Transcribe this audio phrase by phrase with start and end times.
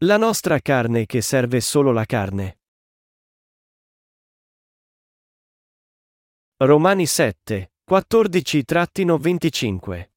[0.00, 2.58] La nostra carne che serve solo la carne.
[6.58, 10.10] Romani 7, 14-25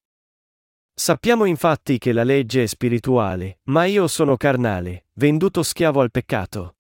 [0.94, 6.76] Sappiamo infatti che la legge è spirituale, ma io sono carnale, venduto schiavo al peccato.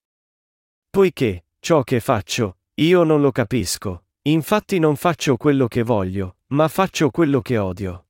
[0.89, 6.67] Poiché, ciò che faccio, io non lo capisco, infatti non faccio quello che voglio, ma
[6.67, 8.08] faccio quello che odio.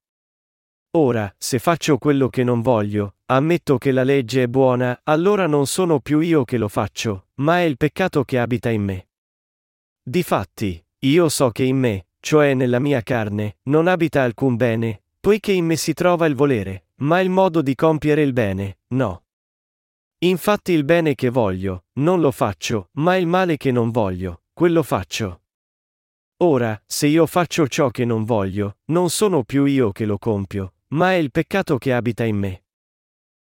[0.94, 5.68] Ora, se faccio quello che non voglio, ammetto che la legge è buona, allora non
[5.68, 9.10] sono più io che lo faccio, ma è il peccato che abita in me.
[10.02, 15.52] Difatti, io so che in me, cioè nella mia carne, non abita alcun bene, poiché
[15.52, 19.26] in me si trova il volere, ma il modo di compiere il bene, no.
[20.22, 24.82] Infatti il bene che voglio, non lo faccio, ma il male che non voglio, quello
[24.82, 25.42] faccio.
[26.38, 30.74] Ora, se io faccio ciò che non voglio, non sono più io che lo compio,
[30.90, 32.64] ma è il peccato che abita in me.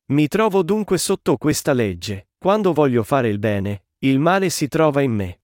[0.09, 5.01] Mi trovo dunque sotto questa legge, quando voglio fare il bene, il male si trova
[5.01, 5.41] in me.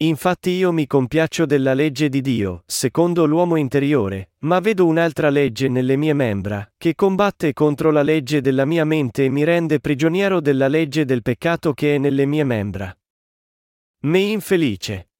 [0.00, 5.68] Infatti io mi compiaccio della legge di Dio, secondo l'uomo interiore, ma vedo un'altra legge
[5.68, 10.40] nelle mie membra, che combatte contro la legge della mia mente e mi rende prigioniero
[10.40, 12.96] della legge del peccato che è nelle mie membra.
[14.02, 15.10] Me infelice.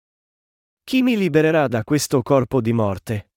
[0.84, 3.27] Chi mi libererà da questo corpo di morte?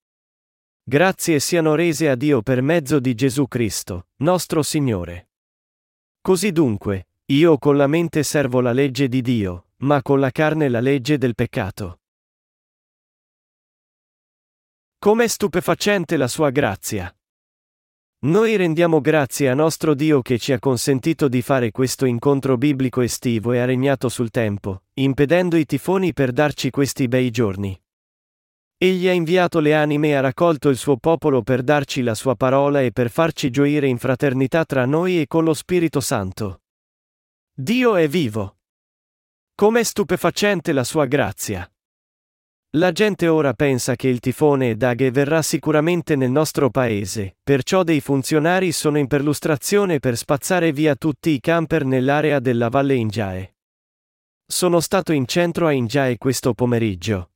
[0.91, 5.29] Grazie siano rese a Dio per mezzo di Gesù Cristo, nostro Signore.
[6.19, 10.67] Così dunque, io con la mente servo la legge di Dio, ma con la carne
[10.67, 12.01] la legge del peccato.
[14.99, 17.09] Com'è stupefacente la sua grazia!
[18.25, 22.99] Noi rendiamo grazie a nostro Dio che ci ha consentito di fare questo incontro biblico
[22.99, 27.81] estivo e ha regnato sul tempo, impedendo i tifoni per darci questi bei giorni.
[28.83, 32.35] Egli ha inviato le anime e ha raccolto il suo popolo per darci la sua
[32.35, 36.61] parola e per farci gioire in fraternità tra noi e con lo Spirito Santo.
[37.53, 38.57] Dio è vivo.
[39.53, 41.71] Com'è stupefacente la sua grazia!
[42.77, 48.01] La gente ora pensa che il tifone Daghe verrà sicuramente nel nostro paese, perciò dei
[48.01, 53.57] funzionari sono in perlustrazione per spazzare via tutti i camper nell'area della Valle Ingiae.
[54.43, 57.30] Sono stato in centro a Ingiae questo pomeriggio.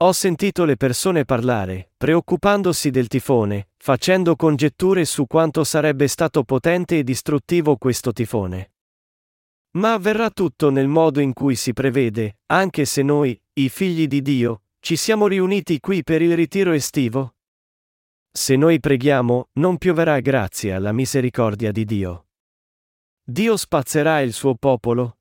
[0.00, 6.98] Ho sentito le persone parlare, preoccupandosi del tifone, facendo congetture su quanto sarebbe stato potente
[6.98, 8.74] e distruttivo questo tifone.
[9.72, 14.22] Ma avverrà tutto nel modo in cui si prevede, anche se noi, i figli di
[14.22, 17.34] Dio, ci siamo riuniti qui per il ritiro estivo?
[18.30, 22.26] Se noi preghiamo, non pioverà grazie alla misericordia di Dio.
[23.24, 25.17] Dio spazzerà il suo popolo?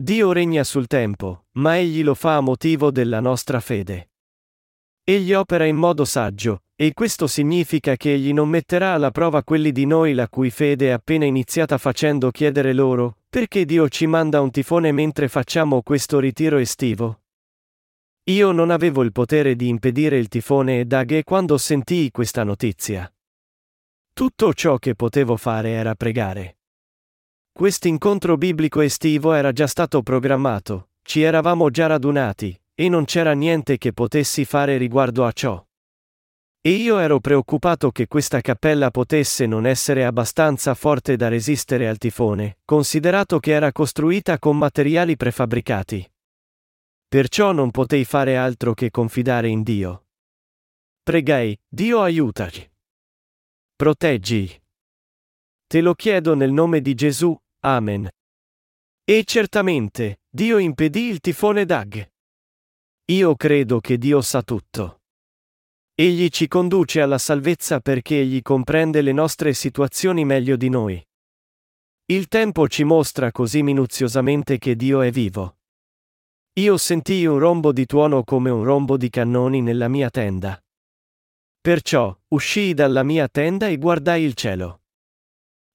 [0.00, 4.10] Dio regna sul tempo, ma egli lo fa a motivo della nostra fede.
[5.02, 9.72] Egli opera in modo saggio, e questo significa che egli non metterà alla prova quelli
[9.72, 14.40] di noi la cui fede è appena iniziata facendo chiedere loro, perché Dio ci manda
[14.40, 17.22] un tifone mentre facciamo questo ritiro estivo?
[18.30, 23.12] Io non avevo il potere di impedire il tifone e Daghe quando sentii questa notizia.
[24.12, 26.57] Tutto ciò che potevo fare era pregare.
[27.58, 33.78] Quest'incontro biblico estivo era già stato programmato, ci eravamo già radunati, e non c'era niente
[33.78, 35.60] che potessi fare riguardo a ciò.
[36.60, 41.98] E io ero preoccupato che questa cappella potesse non essere abbastanza forte da resistere al
[41.98, 46.08] tifone, considerato che era costruita con materiali prefabbricati.
[47.08, 50.04] Perciò non potei fare altro che confidare in Dio.
[51.02, 52.70] Pregai, Dio aiutaci.
[53.74, 54.62] Proteggi.
[55.66, 58.08] Te lo chiedo nel nome di Gesù, Amen.
[59.04, 62.08] E certamente, Dio impedì il tifone Dag.
[63.06, 65.00] Io credo che Dio sa tutto.
[65.94, 71.04] Egli ci conduce alla salvezza perché egli comprende le nostre situazioni meglio di noi.
[72.06, 75.56] Il tempo ci mostra così minuziosamente che Dio è vivo.
[76.60, 80.62] Io sentii un rombo di tuono come un rombo di cannoni nella mia tenda.
[81.60, 84.82] Perciò, uscii dalla mia tenda e guardai il cielo.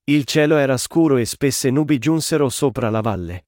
[0.05, 3.45] Il cielo era scuro e spesse nubi giunsero sopra la valle.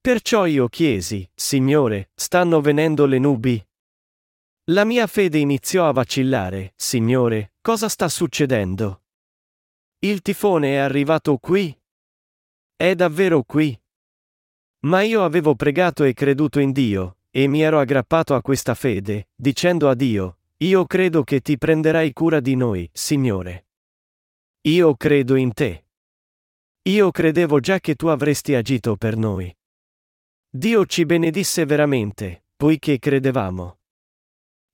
[0.00, 3.68] Perciò io chiesi, Signore, stanno venendo le nubi?
[4.66, 9.02] La mia fede iniziò a vacillare, Signore, cosa sta succedendo?
[9.98, 11.76] Il tifone è arrivato qui?
[12.76, 13.76] È davvero qui?
[14.86, 19.30] Ma io avevo pregato e creduto in Dio, e mi ero aggrappato a questa fede,
[19.34, 23.65] dicendo a Dio, io credo che ti prenderai cura di noi, Signore.
[24.66, 25.86] Io credo in te.
[26.88, 29.56] Io credevo già che tu avresti agito per noi.
[30.48, 33.78] Dio ci benedisse veramente, poiché credevamo.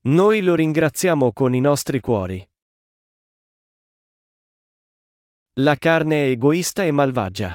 [0.04, 2.42] Noi lo ringraziamo con i nostri cuori.
[5.56, 7.54] La carne è egoista e malvagia.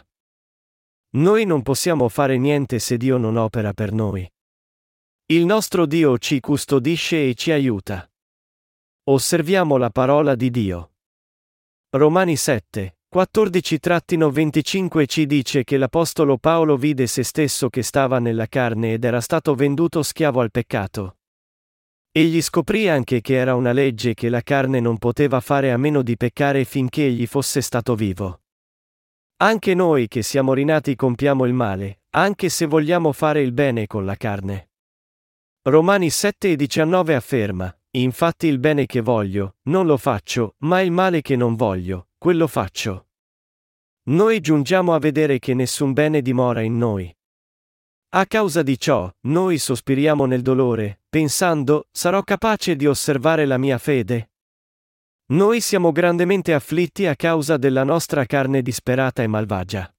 [1.15, 4.31] Noi non possiamo fare niente se Dio non opera per noi.
[5.25, 8.07] Il nostro Dio ci custodisce e ci aiuta.
[9.05, 10.91] Osserviamo la parola di Dio.
[11.97, 18.93] Romani 7, 14-25 ci dice che l'Apostolo Paolo vide se stesso che stava nella carne
[18.93, 21.17] ed era stato venduto schiavo al peccato.
[22.11, 26.03] Egli scoprì anche che era una legge che la carne non poteva fare a meno
[26.03, 28.41] di peccare finché egli fosse stato vivo.
[29.37, 34.05] Anche noi che siamo rinati compiamo il male, anche se vogliamo fare il bene con
[34.05, 34.69] la carne.
[35.63, 40.91] Romani 7 e 19 afferma, infatti il bene che voglio, non lo faccio, ma il
[40.91, 43.07] male che non voglio, quello faccio.
[44.07, 47.13] Noi giungiamo a vedere che nessun bene dimora in noi.
[48.09, 53.77] A causa di ciò, noi sospiriamo nel dolore, pensando, sarò capace di osservare la mia
[53.77, 54.31] fede?
[55.29, 59.93] Noi siamo grandemente afflitti a causa della nostra carne disperata e malvagia.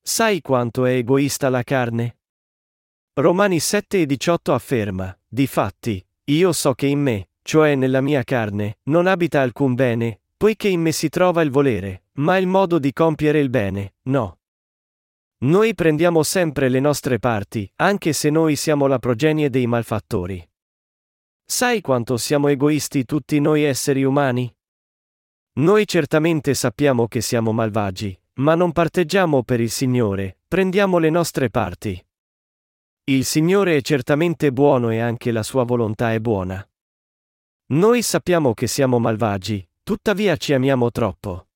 [0.00, 2.20] Sai quanto è egoista la carne?
[3.12, 6.02] Romani 7 e 18 afferma, difatti,
[6.34, 10.80] io so che in me, cioè nella mia carne, non abita alcun bene, poiché in
[10.80, 14.38] me si trova il volere, ma il modo di compiere il bene, no.
[15.42, 20.46] Noi prendiamo sempre le nostre parti, anche se noi siamo la progenie dei malfattori.
[21.44, 24.54] Sai quanto siamo egoisti tutti noi esseri umani?
[25.54, 31.50] Noi certamente sappiamo che siamo malvagi, ma non parteggiamo per il Signore, prendiamo le nostre
[31.50, 32.00] parti.
[33.10, 36.64] Il Signore è certamente buono e anche la sua volontà è buona.
[37.72, 41.48] Noi sappiamo che siamo malvagi, tuttavia ci amiamo troppo.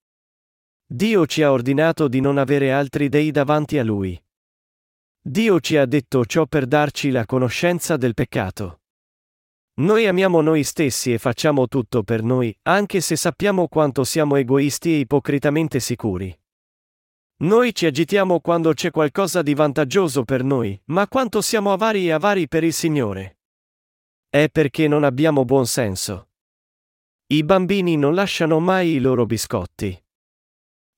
[0.85, 4.21] Dio ci ha ordinato di non avere altri dei davanti a Lui.
[5.21, 8.81] Dio ci ha detto ciò per darci la conoscenza del peccato.
[9.75, 14.95] Noi amiamo noi stessi e facciamo tutto per noi, anche se sappiamo quanto siamo egoisti
[14.95, 16.37] e ipocritamente sicuri.
[17.44, 22.12] Noi ci agitiamo quando c'è qualcosa di vantaggioso per noi, ma quanto siamo avari e
[22.12, 23.37] avari per il Signore.
[24.31, 26.31] È perché non abbiamo buon senso.
[27.26, 30.02] I bambini non lasciano mai i loro biscotti.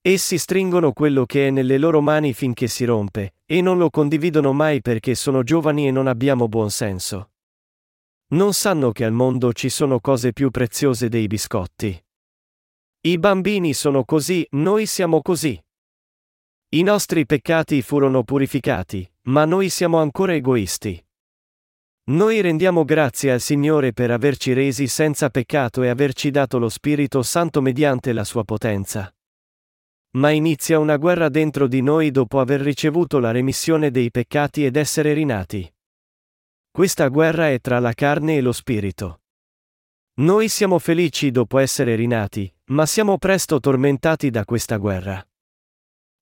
[0.01, 4.53] Essi stringono quello che è nelle loro mani finché si rompe, e non lo condividono
[4.53, 7.31] mai perché sono giovani e non abbiamo buon senso.
[8.29, 12.05] Non sanno che al mondo ci sono cose più preziose dei biscotti.
[13.01, 15.61] I bambini sono così, noi siamo così.
[16.77, 21.03] I nostri peccati furono purificati, ma noi siamo ancora egoisti.
[22.11, 27.23] Noi rendiamo grazie al Signore per averci resi senza peccato e averci dato lo Spirito
[27.23, 29.11] Santo mediante la sua potenza.
[30.19, 34.77] Ma inizia una guerra dentro di noi dopo aver ricevuto la remissione dei peccati ed
[34.77, 35.75] essere rinati.
[36.71, 39.23] Questa guerra è tra la carne e lo spirito.
[40.17, 45.27] Noi siamo felici dopo essere rinati, ma siamo presto tormentati da questa guerra.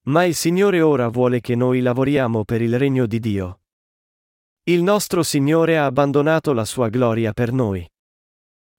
[0.06, 3.60] Ma il Signore ora vuole che noi lavoriamo per il regno di Dio.
[4.64, 7.90] Il nostro Signore ha abbandonato la sua gloria per noi.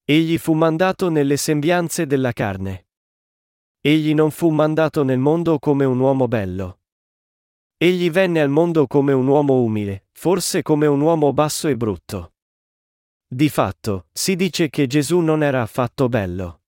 [0.04, 2.88] Egli fu mandato nelle sembianze della carne.
[3.80, 6.82] Egli non fu mandato nel mondo come un uomo bello.
[7.78, 12.34] Egli venne al mondo come un uomo umile, forse come un uomo basso e brutto.
[13.28, 16.62] Di fatto, si dice che Gesù non era affatto bello.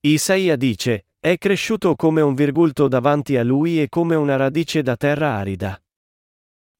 [0.00, 4.96] Isaia dice, è cresciuto come un virgulto davanti a lui e come una radice da
[4.96, 5.78] terra arida.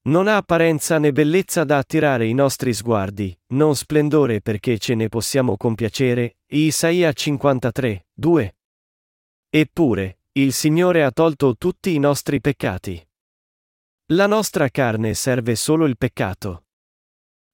[0.07, 5.07] Non ha apparenza né bellezza da attirare i nostri sguardi, non splendore perché ce ne
[5.07, 6.37] possiamo compiacere.
[6.47, 8.55] Isaia 53, 2.
[9.51, 13.07] Eppure, il Signore ha tolto tutti i nostri peccati.
[14.13, 16.63] La nostra carne serve solo il peccato.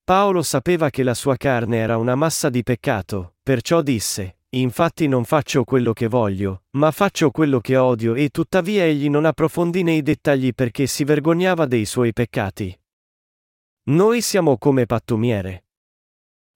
[0.06, 5.26] Paolo sapeva che la sua carne era una massa di peccato, perciò disse, infatti non
[5.26, 10.02] faccio quello che voglio, ma faccio quello che odio e tuttavia egli non approfondì nei
[10.02, 12.78] dettagli perché si vergognava dei suoi peccati.
[13.88, 15.66] Noi siamo come pattumiere.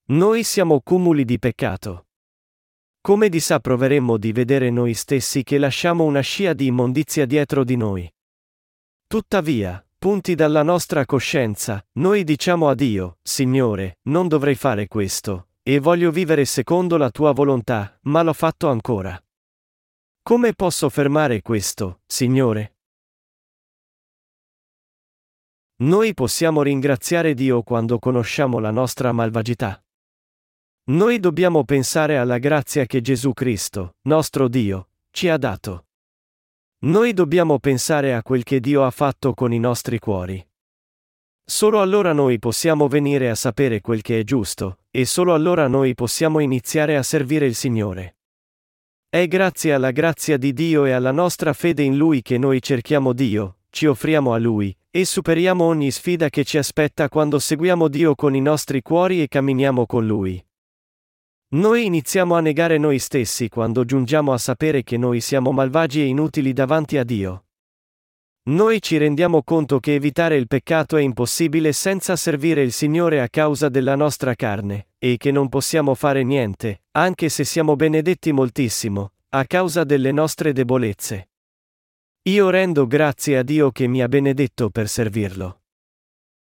[0.10, 2.08] Noi siamo cumuli di peccato.
[3.02, 7.64] Come di sa proveremmo di vedere noi stessi che lasciamo una scia di immondizia dietro
[7.64, 8.12] di noi.
[9.08, 15.80] Tuttavia, punti dalla nostra coscienza, noi diciamo a Dio, Signore, non dovrei fare questo, e
[15.80, 19.22] voglio vivere secondo la tua volontà, ma l'ho fatto ancora.
[20.22, 22.76] Come posso fermare questo, Signore?
[25.82, 29.82] Noi possiamo ringraziare Dio quando conosciamo la nostra malvagità.
[30.90, 35.86] Noi dobbiamo pensare alla grazia che Gesù Cristo, nostro Dio, ci ha dato.
[36.80, 40.49] Noi dobbiamo pensare a quel che Dio ha fatto con i nostri cuori.
[41.50, 45.96] Solo allora noi possiamo venire a sapere quel che è giusto, e solo allora noi
[45.96, 48.18] possiamo iniziare a servire il Signore.
[49.10, 53.14] È grazie alla grazia di Dio e alla nostra fede in Lui che noi cerchiamo
[53.14, 58.14] Dio, ci offriamo a Lui, e superiamo ogni sfida che ci aspetta quando seguiamo Dio
[58.14, 60.46] con i nostri cuori e camminiamo con Lui.
[61.56, 66.06] Noi iniziamo a negare noi stessi quando giungiamo a sapere che noi siamo malvagi e
[66.06, 67.46] inutili davanti a Dio.
[68.44, 73.30] Noi ci rendiamo conto che evitare il peccato è impossibile senza servire il Signore a
[73.30, 79.12] causa della nostra carne, e che non possiamo fare niente, anche se siamo benedetti moltissimo,
[79.30, 81.30] a causa delle nostre debolezze.
[82.24, 85.62] Io rendo grazie a Dio che mi ha benedetto per servirlo.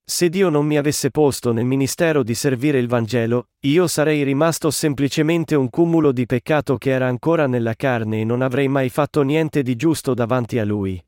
[0.04, 4.71] Se Dio non mi avesse posto nel ministero di servire il Vangelo, io sarei rimasto
[4.71, 9.23] semplicemente un cumulo di peccato che era ancora nella carne e non avrei mai fatto
[9.23, 11.02] niente di giusto davanti a Lui.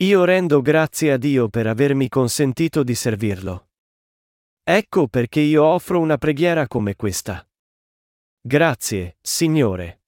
[0.00, 3.68] Io rendo grazie a Dio per avermi consentito di servirlo.
[4.62, 7.48] Ecco perché io offro una preghiera come questa.
[8.38, 10.02] Grazie, Signore.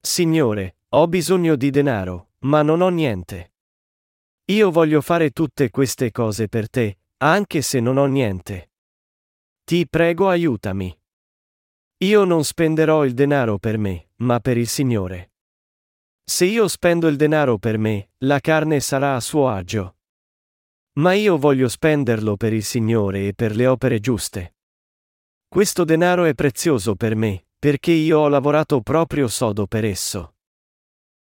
[0.00, 3.54] Signore, ho bisogno di denaro, ma non ho niente.
[4.52, 8.70] Io voglio fare tutte queste cose per te, anche se non ho niente.
[9.64, 10.96] Ti prego aiutami.
[12.04, 15.31] Io non spenderò il denaro per me, ma per il Signore.
[16.34, 19.96] Se io spendo il denaro per me, la carne sarà a suo agio.
[20.92, 24.56] Ma io voglio spenderlo per il Signore e per le opere giuste.
[25.46, 30.36] Questo denaro è prezioso per me, perché io ho lavorato proprio sodo per esso.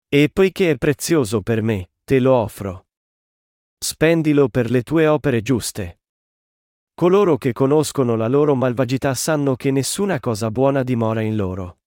[0.09, 2.87] E poiché è prezioso per me, te lo offro.
[3.79, 6.03] Spendilo per le tue opere giuste.
[6.95, 11.80] Coloro che conoscono la loro malvagità sanno che nessuna cosa buona dimora in loro.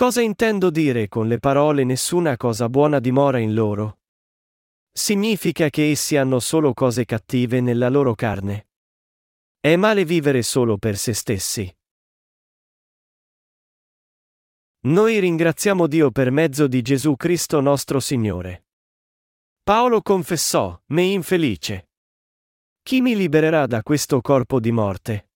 [0.00, 3.98] Cosa intendo dire con le parole nessuna cosa buona dimora in loro?
[4.90, 8.68] Significa che essi hanno solo cose cattive nella loro carne.
[9.60, 11.70] È male vivere solo per se stessi.
[14.84, 18.68] Noi ringraziamo Dio per mezzo di Gesù Cristo nostro Signore.
[19.62, 21.90] Paolo confessò, me infelice.
[22.80, 25.29] Chi mi libererà da questo corpo di morte?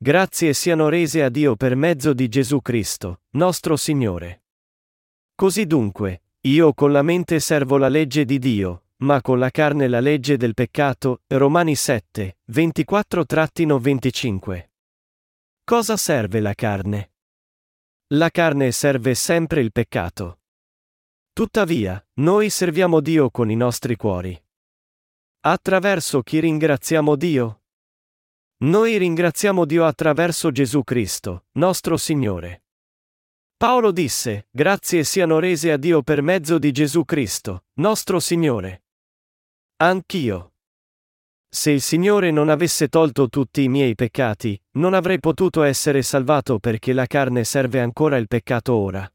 [0.00, 4.44] Grazie siano rese a Dio per mezzo di Gesù Cristo, nostro Signore.
[5.34, 9.88] Così dunque, io con la mente servo la legge di Dio, ma con la carne
[9.88, 11.22] la legge del peccato.
[11.26, 14.68] Romani 7, 24-25.
[15.64, 17.10] Cosa serve la carne?
[18.14, 20.42] La carne serve sempre il peccato.
[21.32, 24.40] Tuttavia, noi serviamo Dio con i nostri cuori.
[25.40, 27.62] Attraverso chi ringraziamo Dio?
[28.60, 32.64] Noi ringraziamo Dio attraverso Gesù Cristo, nostro Signore.
[33.56, 38.82] Paolo disse, grazie siano rese a Dio per mezzo di Gesù Cristo, nostro Signore.
[39.76, 40.54] Anch'io.
[41.48, 46.58] Se il Signore non avesse tolto tutti i miei peccati, non avrei potuto essere salvato
[46.58, 49.08] perché la carne serve ancora il peccato ora.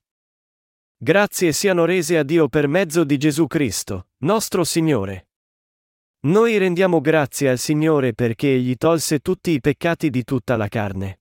[0.96, 5.28] Grazie siano rese a Dio per mezzo di Gesù Cristo, nostro Signore.
[6.26, 11.20] Noi rendiamo grazie al Signore perché Egli tolse tutti i peccati di tutta la carne.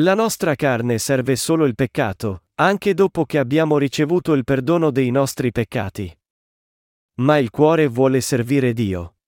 [0.00, 5.12] La nostra carne serve solo il peccato, anche dopo che abbiamo ricevuto il perdono dei
[5.12, 6.12] nostri peccati.
[7.20, 9.18] Ma il cuore vuole servire Dio.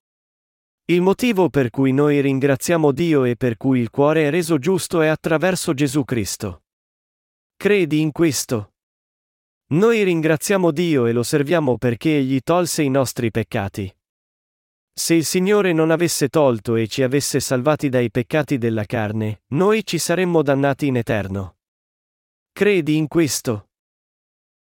[0.87, 5.03] Il motivo per cui noi ringraziamo Dio e per cui il cuore è reso giusto
[5.03, 6.65] è attraverso Gesù Cristo.
[7.57, 8.73] Credi in questo?
[9.69, 13.95] Noi ringraziamo Dio e lo serviamo perché Egli tolse i nostri peccati.
[14.97, 19.85] Se il Signore non avesse tolto e ci avesse salvati dai peccati della carne, noi
[19.85, 21.57] ci saremmo dannati in eterno.
[22.53, 23.71] Credi in questo?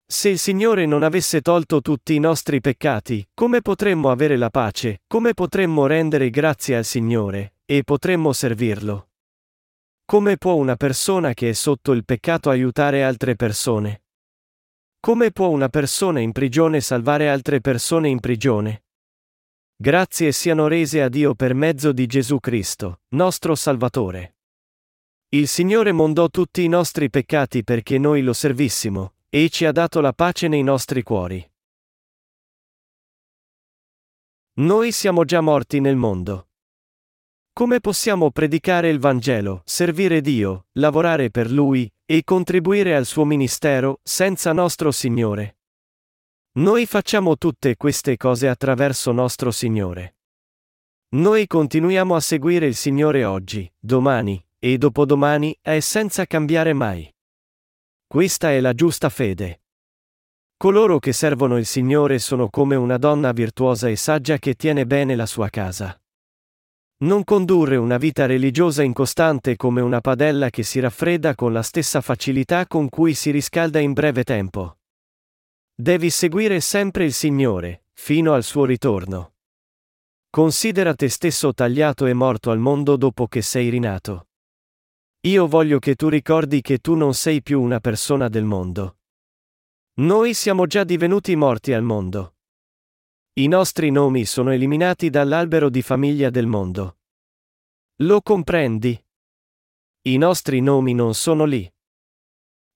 [0.07, 5.03] Se il Signore non avesse tolto tutti i nostri peccati, come potremmo avere la pace,
[5.07, 9.11] come potremmo rendere grazie al Signore, e potremmo servirlo?
[10.07, 14.05] Come può una persona che è sotto il peccato aiutare altre persone?
[14.99, 18.82] Come può una persona in prigione salvare altre persone in prigione?
[19.83, 24.37] Grazie siano rese a Dio per mezzo di Gesù Cristo, nostro Salvatore.
[25.31, 30.01] Il Signore mondò tutti i nostri peccati perché noi lo servissimo, e ci ha dato
[30.01, 31.45] la pace nei nostri cuori.
[34.59, 36.51] Noi siamo già morti nel mondo.
[37.53, 43.99] Come possiamo predicare il Vangelo, servire Dio, lavorare per Lui, e contribuire al suo ministero,
[44.05, 45.57] senza nostro Signore?
[46.55, 50.17] Noi facciamo tutte queste cose attraverso nostro Signore.
[51.15, 57.11] Noi continuiamo a seguire il Signore oggi, domani, e dopodomani, e senza cambiare mai.
[58.07, 59.63] Questa è la giusta fede.
[60.59, 65.17] Coloro che servono il Signore sono come una donna virtuosa e saggia che tiene bene
[65.17, 65.99] la sua casa.
[66.99, 72.03] Non condurre una vita religiosa incostante come una padella che si raffredda con la stessa
[72.03, 74.77] facilità con cui si riscalda in breve tempo.
[75.75, 79.37] Devi seguire sempre il Signore, fino al suo ritorno.
[80.29, 84.29] Considera te stesso tagliato e morto al mondo dopo che sei rinato.
[85.21, 88.99] Io voglio che tu ricordi che tu non sei più una persona del mondo.
[89.95, 92.37] Noi siamo già divenuti morti al mondo.
[93.35, 96.99] I nostri nomi sono eliminati dall'albero di famiglia del mondo.
[98.03, 99.03] Lo comprendi?
[100.03, 101.71] I nostri nomi non sono lì.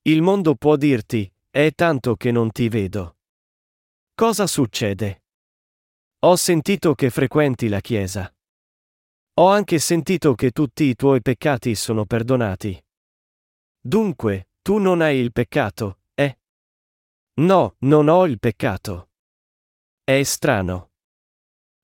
[0.03, 3.17] Il mondo può dirti, è tanto che non ti vedo.
[4.13, 5.23] Cosa succede?
[6.19, 8.31] Ho sentito che frequenti la Chiesa.
[9.39, 12.79] Ho anche sentito che tutti i tuoi peccati sono perdonati.
[13.81, 16.41] Dunque, tu non hai il peccato, eh?
[17.37, 19.09] No, non ho il peccato.
[20.05, 20.91] È strano.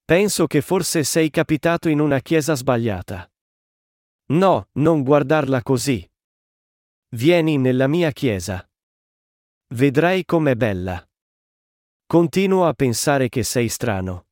[0.05, 3.26] Penso che forse sei capitato in una chiesa sbagliata.
[4.33, 6.07] No, non guardarla così.
[7.14, 8.67] Vieni nella mia chiesa.
[9.73, 11.02] Vedrai com'è bella.
[12.05, 14.26] Continuo a pensare che sei strano.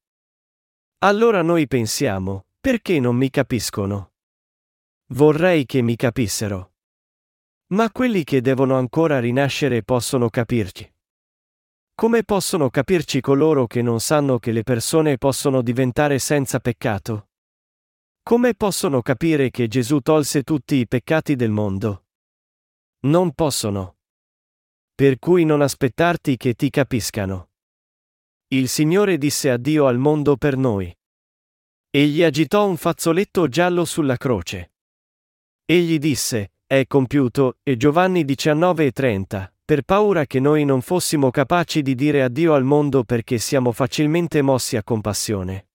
[0.98, 4.12] Allora noi pensiamo, perché non mi capiscono?
[5.14, 6.74] Vorrei che mi capissero.
[7.68, 10.92] Ma quelli che devono ancora rinascere possono capirci.
[11.94, 17.30] Come possono capirci coloro che non sanno che le persone possono diventare senza peccato?
[18.22, 22.04] Come possono capire che Gesù tolse tutti i peccati del mondo?
[23.04, 23.94] Non possono.
[25.00, 27.52] Per cui non aspettarti che ti capiscano.
[28.48, 30.94] Il Signore disse addio al mondo per noi.
[31.88, 34.74] Egli agitò un fazzoletto giallo sulla croce.
[35.64, 41.94] Egli disse, è compiuto, e Giovanni 19:30, per paura che noi non fossimo capaci di
[41.94, 45.68] dire addio al mondo perché siamo facilmente mossi a compassione.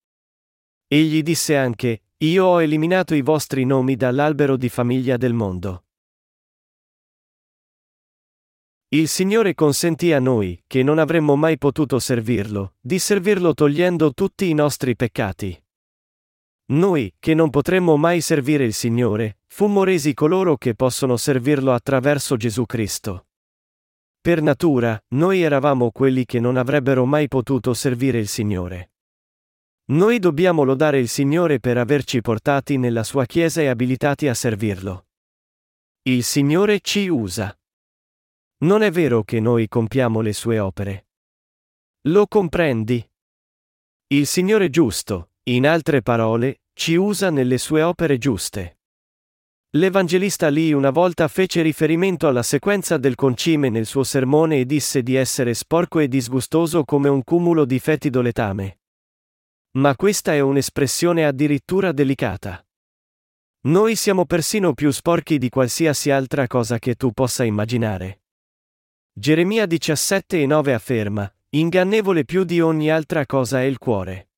[0.88, 5.85] Egli disse anche, io ho eliminato i vostri nomi dall'albero di famiglia del mondo.
[8.90, 14.48] Il Signore consentì a noi, che non avremmo mai potuto servirlo, di servirlo togliendo tutti
[14.48, 15.60] i nostri peccati.
[16.68, 22.38] Noi, che non potremmo mai servire il Signore, fummo resi coloro che possono servirlo attraverso
[22.38, 23.28] Gesù Cristo.
[24.22, 28.92] Per natura, noi eravamo quelli che non avrebbero mai potuto servire il Signore.
[29.88, 35.08] Noi dobbiamo lodare il Signore per averci portati nella sua Chiesa e abilitati a servirlo.
[36.04, 37.56] Il Signore ci usa.
[38.58, 41.08] Non è vero che noi compiamo le sue opere.
[42.08, 43.06] Lo comprendi?
[44.08, 48.80] Il Signore giusto, in altre parole, ci usa nelle sue opere giuste.
[49.72, 55.04] L'Evangelista Lee una volta fece riferimento alla sequenza del concime nel suo sermone e disse
[55.04, 58.80] di essere sporco e disgustoso come un cumulo di fetido letame.
[59.72, 62.66] Ma questa è un'espressione addirittura delicata.
[63.64, 68.22] Noi siamo persino più sporchi di qualsiasi altra cosa che tu possa immaginare.
[69.18, 74.32] Geremia 17 e 9 afferma, ingannevole più di ogni altra cosa è il cuore.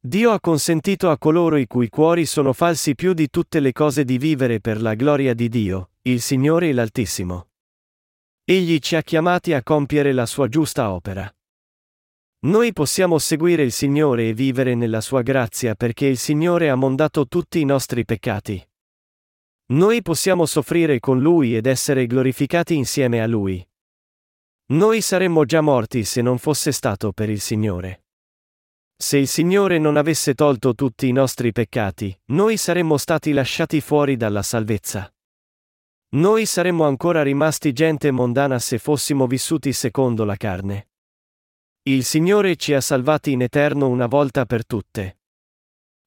[0.00, 4.06] Dio ha consentito a coloro i cui cuori sono falsi più di tutte le cose
[4.06, 7.48] di vivere per la gloria di Dio, il Signore e l'Altissimo.
[8.44, 11.30] Egli ci ha chiamati a compiere la sua giusta opera.
[12.46, 17.28] Noi possiamo seguire il Signore e vivere nella sua grazia perché il Signore ha mondato
[17.28, 18.66] tutti i nostri peccati.
[19.66, 23.62] Noi possiamo soffrire con Lui ed essere glorificati insieme a Lui.
[24.66, 28.04] Noi saremmo già morti se non fosse stato per il Signore.
[28.96, 34.16] Se il Signore non avesse tolto tutti i nostri peccati, noi saremmo stati lasciati fuori
[34.16, 35.12] dalla salvezza.
[36.10, 40.90] Noi saremmo ancora rimasti gente mondana se fossimo vissuti secondo la carne.
[41.82, 45.18] Il Signore ci ha salvati in eterno una volta per tutte.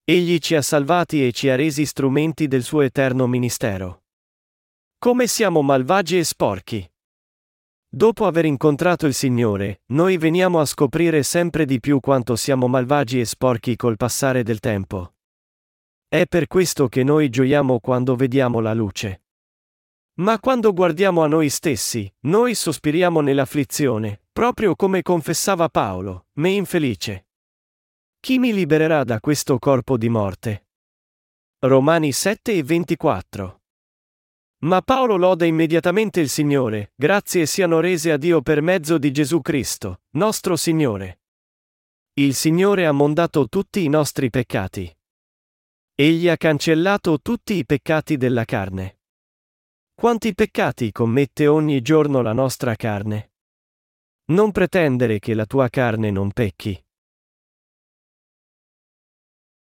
[0.06, 4.04] Egli ci ha salvati e ci ha resi strumenti del suo eterno ministero.
[4.98, 6.90] Come siamo malvagi e sporchi.
[7.96, 13.22] Dopo aver incontrato il Signore, noi veniamo a scoprire sempre di più quanto siamo malvagi
[13.22, 15.14] e sporchi col passare del tempo.
[16.06, 19.24] È per questo che noi gioiamo quando vediamo la luce.
[20.16, 27.28] Ma quando guardiamo a noi stessi, noi sospiriamo nell'afflizione, proprio come confessava Paolo, me infelice.
[28.20, 30.68] Chi mi libererà da questo corpo di morte?
[31.60, 33.62] Romani 7 e 24
[34.60, 39.42] ma Paolo loda immediatamente il Signore, grazie siano rese a Dio per mezzo di Gesù
[39.42, 41.20] Cristo, nostro Signore.
[42.14, 44.92] Il Signore ha mondato tutti i nostri peccati.
[45.94, 49.02] Egli ha cancellato tutti i peccati della carne.
[49.94, 53.34] Quanti peccati commette ogni giorno la nostra carne?
[54.28, 56.82] Non pretendere che la tua carne non pecchi.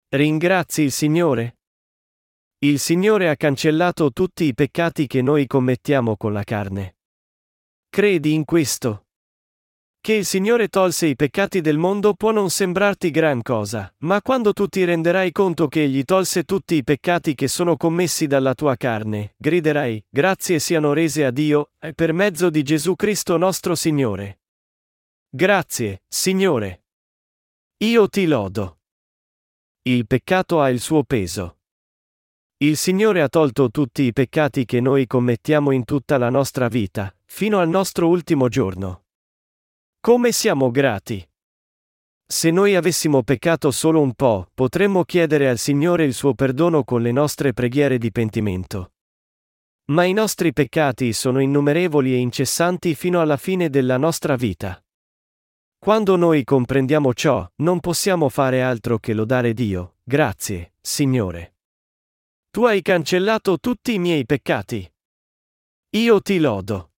[0.08, 1.55] Ringrazi il Signore?
[2.66, 6.96] Il Signore ha cancellato tutti i peccati che noi commettiamo con la carne.
[7.88, 9.06] Credi in questo?
[10.00, 14.52] Che il Signore tolse i peccati del mondo può non sembrarti gran cosa, ma quando
[14.52, 18.74] tu ti renderai conto che Egli tolse tutti i peccati che sono commessi dalla tua
[18.74, 24.40] carne, griderai, grazie siano rese a Dio, per mezzo di Gesù Cristo nostro Signore.
[25.28, 26.82] Grazie, Signore.
[27.84, 28.80] Io ti lodo.
[29.82, 31.55] Il peccato ha il suo peso.
[32.58, 37.14] Il Signore ha tolto tutti i peccati che noi commettiamo in tutta la nostra vita,
[37.26, 39.04] fino al nostro ultimo giorno.
[40.00, 41.28] Come siamo grati!
[42.26, 47.02] Se noi avessimo peccato solo un po', potremmo chiedere al Signore il suo perdono con
[47.02, 48.92] le nostre preghiere di pentimento.
[49.90, 54.82] Ma i nostri peccati sono innumerevoli e incessanti fino alla fine della nostra vita.
[55.78, 61.55] Quando noi comprendiamo ciò, non possiamo fare altro che lodare Dio, grazie, Signore.
[62.56, 64.90] Tu hai cancellato tutti i miei peccati.
[65.90, 66.92] Io ti lodo.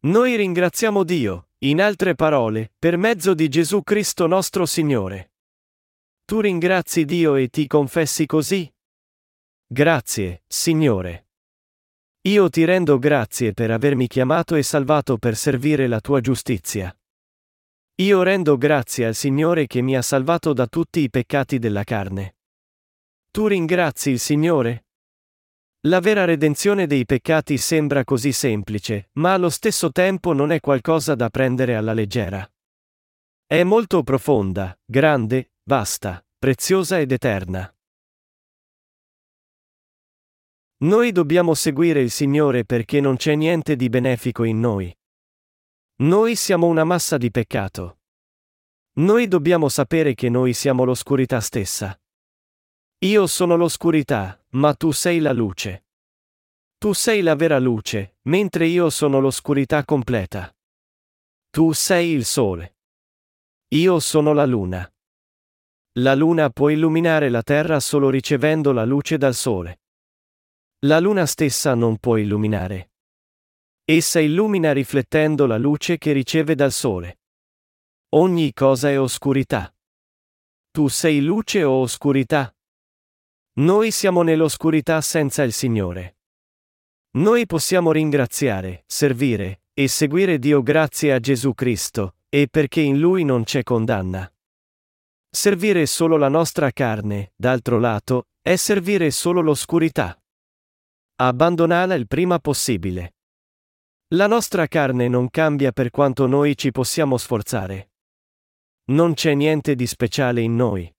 [0.00, 5.32] Noi ringraziamo Dio, in altre parole, per mezzo di Gesù Cristo nostro Signore.
[6.26, 8.70] Tu ringrazi Dio e ti confessi così?
[9.66, 11.28] Grazie, Signore.
[12.28, 16.94] Io ti rendo grazie per avermi chiamato e salvato per servire la tua giustizia.
[18.02, 22.34] Io rendo grazie al Signore che mi ha salvato da tutti i peccati della carne.
[23.38, 24.86] Tu ringrazi il Signore?
[25.82, 31.14] La vera redenzione dei peccati sembra così semplice, ma allo stesso tempo non è qualcosa
[31.14, 32.44] da prendere alla leggera.
[33.46, 37.72] È molto profonda, grande, vasta, preziosa ed eterna.
[40.78, 44.92] Noi dobbiamo seguire il Signore perché non c'è niente di benefico in noi.
[45.98, 48.00] Noi siamo una massa di peccato.
[48.94, 51.96] Noi dobbiamo sapere che noi siamo l'oscurità stessa.
[53.02, 55.84] Io sono l'oscurità, ma tu sei la luce.
[56.78, 60.52] Tu sei la vera luce, mentre io sono l'oscurità completa.
[61.48, 62.78] Tu sei il sole.
[63.68, 64.92] Io sono la luna.
[66.00, 69.82] La luna può illuminare la terra solo ricevendo la luce dal sole.
[70.80, 72.90] La luna stessa non può illuminare.
[73.84, 77.20] Essa illumina riflettendo la luce che riceve dal sole.
[78.16, 79.72] Ogni cosa è oscurità.
[80.72, 82.52] Tu sei luce o oscurità?
[83.58, 86.18] Noi siamo nell'oscurità senza il Signore.
[87.16, 93.24] Noi possiamo ringraziare, servire e seguire Dio grazie a Gesù Cristo, e perché in Lui
[93.24, 94.32] non c'è condanna.
[95.28, 100.16] Servire solo la nostra carne, d'altro lato, è servire solo l'oscurità.
[101.16, 103.16] Abbandonala il prima possibile.
[104.14, 107.90] La nostra carne non cambia per quanto noi ci possiamo sforzare.
[108.92, 110.90] Non c'è niente di speciale in noi.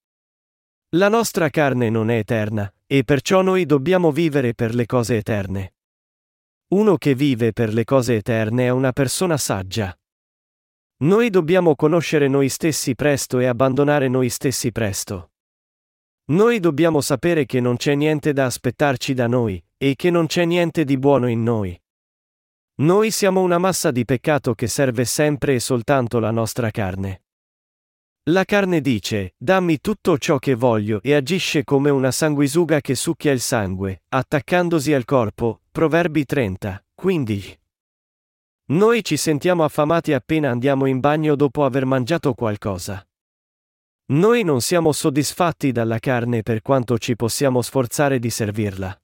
[0.94, 5.76] La nostra carne non è eterna, e perciò noi dobbiamo vivere per le cose eterne.
[6.70, 9.96] Uno che vive per le cose eterne è una persona saggia.
[11.02, 15.34] Noi dobbiamo conoscere noi stessi presto e abbandonare noi stessi presto.
[16.30, 20.44] Noi dobbiamo sapere che non c'è niente da aspettarci da noi, e che non c'è
[20.46, 21.80] niente di buono in noi.
[22.78, 27.26] Noi siamo una massa di peccato che serve sempre e soltanto la nostra carne.
[28.30, 33.32] La carne dice, dammi tutto ciò che voglio e agisce come una sanguisuga che succhia
[33.32, 35.62] il sangue, attaccandosi al corpo.
[35.72, 37.60] Proverbi 30, 15.
[38.66, 43.04] Noi ci sentiamo affamati appena andiamo in bagno dopo aver mangiato qualcosa.
[44.12, 48.96] Noi non siamo soddisfatti dalla carne per quanto ci possiamo sforzare di servirla.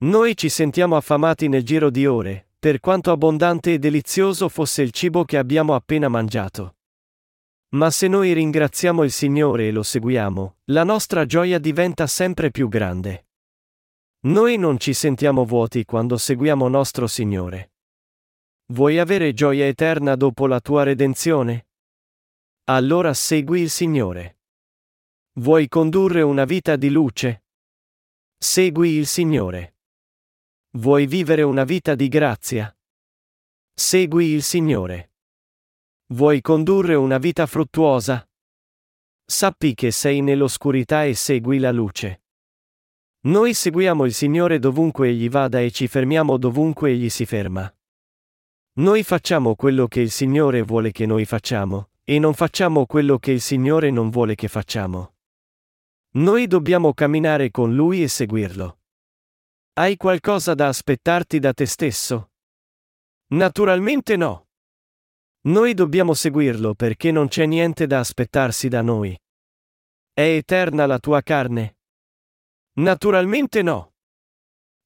[0.00, 4.90] Noi ci sentiamo affamati nel giro di ore, per quanto abbondante e delizioso fosse il
[4.90, 6.74] cibo che abbiamo appena mangiato.
[7.70, 12.66] Ma se noi ringraziamo il Signore e lo seguiamo, la nostra gioia diventa sempre più
[12.68, 13.26] grande.
[14.20, 17.72] Noi non ci sentiamo vuoti quando seguiamo nostro Signore.
[18.72, 21.68] Vuoi avere gioia eterna dopo la tua redenzione?
[22.64, 24.38] Allora segui il Signore.
[25.34, 27.44] Vuoi condurre una vita di luce?
[28.38, 29.76] Segui il Signore.
[30.72, 32.74] Vuoi vivere una vita di grazia?
[33.72, 35.12] Segui il Signore.
[36.10, 38.26] Vuoi condurre una vita fruttuosa?
[39.26, 42.22] Sappi che sei nell'oscurità e segui la luce.
[43.26, 47.70] Noi seguiamo il Signore dovunque egli vada e ci fermiamo dovunque egli si ferma.
[48.76, 53.32] Noi facciamo quello che il Signore vuole che noi facciamo, e non facciamo quello che
[53.32, 55.16] il Signore non vuole che facciamo.
[56.12, 58.78] Noi dobbiamo camminare con Lui e seguirlo.
[59.74, 62.30] Hai qualcosa da aspettarti da te stesso?
[63.26, 64.47] Naturalmente no.
[65.48, 69.18] Noi dobbiamo seguirlo perché non c'è niente da aspettarsi da noi.
[70.12, 71.78] È eterna la tua carne?
[72.80, 73.94] Naturalmente no.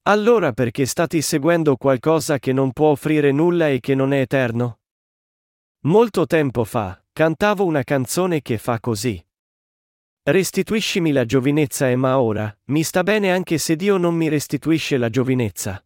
[0.03, 4.79] Allora perché stati seguendo qualcosa che non può offrire nulla e che non è eterno?
[5.85, 9.21] Molto tempo fa, cantavo una canzone che fa così.
[10.23, 14.95] Restituiscimi la giovinezza e ma ora, mi sta bene anche se Dio non mi restituisce
[14.95, 15.85] la giovinezza.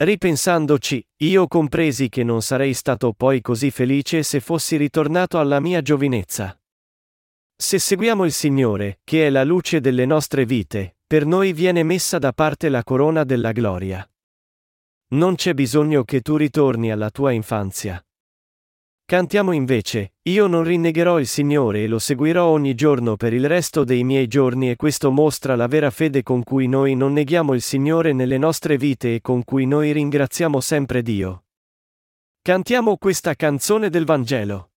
[0.00, 5.82] Ripensandoci, io compresi che non sarei stato poi così felice se fossi ritornato alla mia
[5.82, 6.56] giovinezza.
[7.56, 12.18] Se seguiamo il Signore, che è la luce delle nostre vite, per noi viene messa
[12.18, 14.08] da parte la corona della gloria.
[15.14, 18.00] Non c'è bisogno che tu ritorni alla tua infanzia.
[19.10, 23.82] Cantiamo invece, io non rinnegherò il Signore e lo seguirò ogni giorno per il resto
[23.82, 27.62] dei miei giorni e questo mostra la vera fede con cui noi non neghiamo il
[27.62, 31.44] Signore nelle nostre vite e con cui noi ringraziamo sempre Dio.
[32.42, 34.72] Cantiamo questa canzone del Vangelo.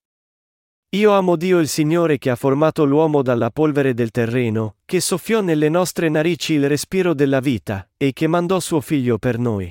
[0.92, 5.42] Io amo Dio il Signore che ha formato l'uomo dalla polvere del terreno, che soffiò
[5.42, 9.70] nelle nostre narici il respiro della vita, e che mandò suo figlio per noi.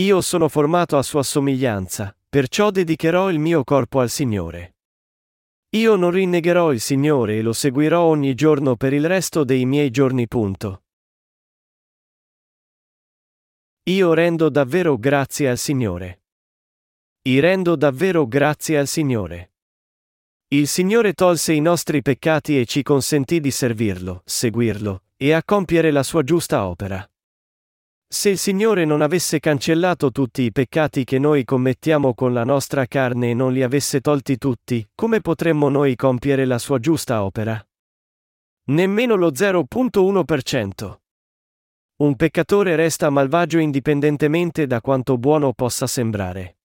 [0.00, 4.74] Io sono formato a sua somiglianza, perciò dedicherò il mio corpo al Signore.
[5.76, 9.90] Io non rinnegherò il Signore e lo seguirò ogni giorno per il resto dei miei
[9.90, 10.26] giorni.
[10.26, 10.82] Punto.
[13.84, 16.24] Io rendo davvero grazie al Signore.
[17.22, 19.52] I rendo davvero grazie al Signore.
[20.48, 25.92] Il Signore tolse i nostri peccati e ci consentì di servirlo, seguirlo, e a compiere
[25.92, 27.08] la sua giusta opera.
[28.14, 32.86] Se il Signore non avesse cancellato tutti i peccati che noi commettiamo con la nostra
[32.86, 37.60] carne e non li avesse tolti tutti, come potremmo noi compiere la sua giusta opera?
[38.66, 40.96] Nemmeno lo 0.1%.
[41.96, 46.58] Un peccatore resta malvagio indipendentemente da quanto buono possa sembrare.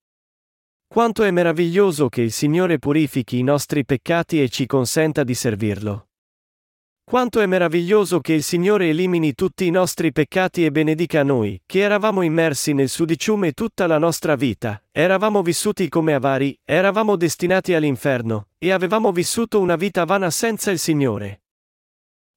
[0.88, 6.09] Quanto è meraviglioso che il Signore purifichi i nostri peccati e ci consenta di servirlo.
[7.10, 11.80] Quanto è meraviglioso che il Signore elimini tutti i nostri peccati e benedica noi, che
[11.80, 18.50] eravamo immersi nel sudiciume tutta la nostra vita, eravamo vissuti come avari, eravamo destinati all'inferno,
[18.60, 21.42] e avevamo vissuto una vita vana senza il Signore.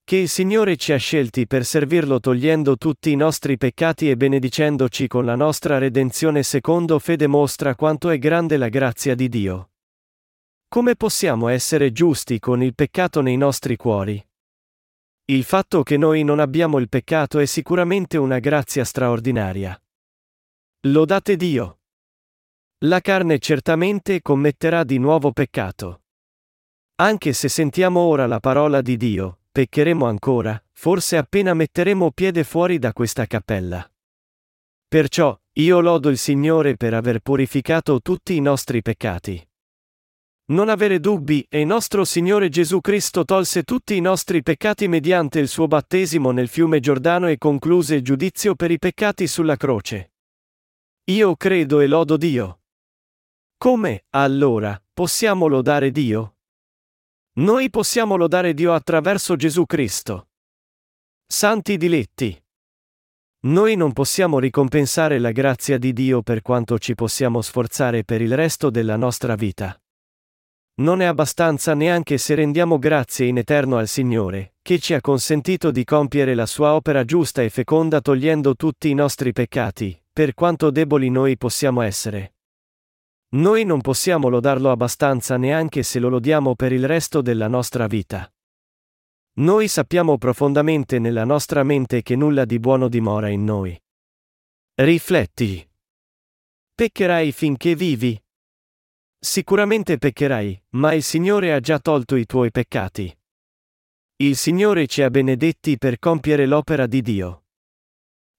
[0.02, 5.06] Che il Signore ci ha scelti per servirlo togliendo tutti i nostri peccati e benedicendoci
[5.06, 9.72] con la nostra redenzione secondo fede mostra quanto è grande la grazia di Dio.
[10.66, 14.24] Come possiamo essere giusti con il peccato nei nostri cuori?
[15.32, 19.74] Il fatto che noi non abbiamo il peccato è sicuramente una grazia straordinaria.
[20.88, 21.78] Lodate Dio.
[22.80, 26.02] La carne certamente commetterà di nuovo peccato.
[26.96, 32.78] Anche se sentiamo ora la parola di Dio, peccheremo ancora, forse appena metteremo piede fuori
[32.78, 33.90] da questa cappella.
[34.86, 39.42] Perciò, io lodo il Signore per aver purificato tutti i nostri peccati.
[40.44, 45.48] Non avere dubbi, e nostro Signore Gesù Cristo tolse tutti i nostri peccati mediante il
[45.48, 50.12] suo battesimo nel fiume Giordano e concluse il giudizio per i peccati sulla croce.
[51.04, 52.60] Io credo e lodo Dio.
[53.56, 56.36] Come, allora, possiamo lodare Dio?
[57.34, 60.28] Noi possiamo lodare Dio attraverso Gesù Cristo.
[61.24, 62.40] Santi diletti.
[63.44, 68.36] Noi non possiamo ricompensare la grazia di Dio per quanto ci possiamo sforzare per il
[68.36, 69.81] resto della nostra vita.
[70.74, 75.70] Non è abbastanza neanche se rendiamo grazie in eterno al Signore, che ci ha consentito
[75.70, 80.70] di compiere la sua opera giusta e feconda togliendo tutti i nostri peccati, per quanto
[80.70, 82.36] deboli noi possiamo essere.
[83.34, 88.30] Noi non possiamo lodarlo abbastanza neanche se lo lodiamo per il resto della nostra vita.
[89.34, 93.78] Noi sappiamo profondamente nella nostra mente che nulla di buono dimora in noi.
[94.74, 95.66] Rifletti.
[96.74, 98.22] Peccherai finché vivi?
[99.24, 103.16] Sicuramente peccherai, ma il Signore ha già tolto i tuoi peccati.
[104.16, 107.44] Il Signore ci ha benedetti per compiere l'opera di Dio.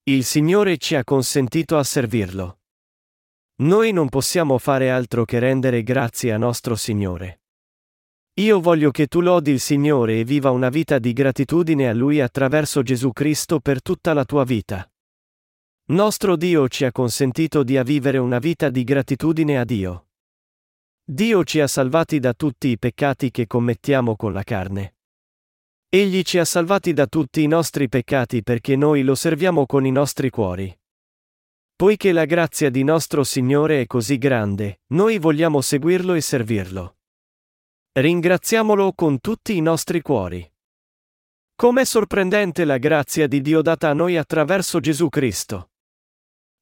[0.02, 2.58] Il Signore ci ha consentito a servirlo.
[3.62, 7.40] Noi non possiamo fare altro che rendere grazie a nostro Signore.
[8.40, 12.20] Io voglio che tu lodi il Signore e viva una vita di gratitudine a Lui
[12.20, 14.86] attraverso Gesù Cristo per tutta la tua vita.
[15.86, 20.03] Nostro Dio ci ha consentito di vivere una vita di gratitudine a Dio.
[21.06, 24.94] Dio ci ha salvati da tutti i peccati che commettiamo con la carne.
[25.90, 29.90] Egli ci ha salvati da tutti i nostri peccati perché noi lo serviamo con i
[29.90, 30.74] nostri cuori.
[31.76, 36.96] Poiché la grazia di nostro Signore è così grande, noi vogliamo seguirlo e servirlo.
[37.92, 40.50] Ringraziamolo con tutti i nostri cuori.
[41.54, 45.73] Com'è sorprendente la grazia di Dio data a noi attraverso Gesù Cristo.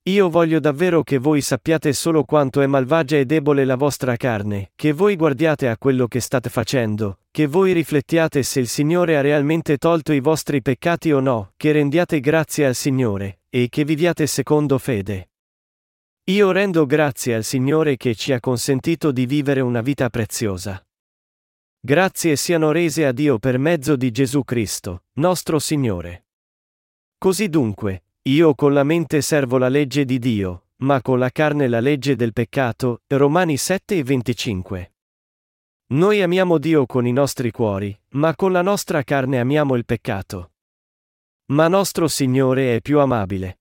[0.06, 4.72] Io voglio davvero che voi sappiate solo quanto è malvagia e debole la vostra carne,
[4.74, 9.20] che voi guardiate a quello che state facendo, che voi riflettiate se il Signore ha
[9.20, 14.26] realmente tolto i vostri peccati o no, che rendiate grazie al Signore, e che viviate
[14.26, 15.30] secondo fede.
[16.24, 20.84] Io rendo grazie al Signore che ci ha consentito di vivere una vita preziosa.
[21.78, 26.26] Grazie siano rese a Dio per mezzo di Gesù Cristo, nostro Signore.
[27.18, 31.66] Così dunque, io con la mente servo la legge di Dio, ma con la carne
[31.66, 33.02] la legge del peccato.
[33.08, 34.94] Romani 7 e 25.
[35.86, 40.52] Noi amiamo Dio con i nostri cuori, ma con la nostra carne amiamo il peccato.
[41.46, 43.58] Ma nostro Signore è più amabile.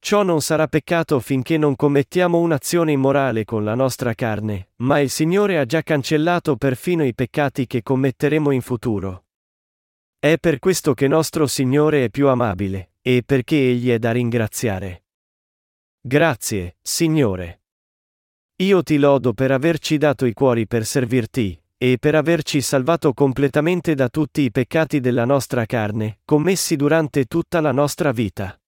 [0.00, 5.10] Ciò non sarà peccato finché non commettiamo un'azione immorale con la nostra carne, ma il
[5.10, 9.26] Signore ha già cancellato perfino i peccati che commetteremo in futuro.
[10.18, 15.04] È per questo che nostro Signore è più amabile e perché Egli è da ringraziare.
[16.00, 17.62] Grazie, Signore.
[18.56, 23.94] Io ti lodo per averci dato i cuori per servirti, e per averci salvato completamente
[23.94, 28.59] da tutti i peccati della nostra carne, commessi durante tutta la nostra vita.